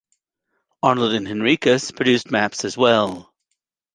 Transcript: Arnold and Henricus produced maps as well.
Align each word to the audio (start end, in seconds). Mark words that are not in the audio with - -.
Arnold 0.81 1.13
and 1.13 1.27
Henricus 1.27 1.91
produced 1.91 2.31
maps 2.31 2.65
as 2.65 2.75
well. 2.75 3.31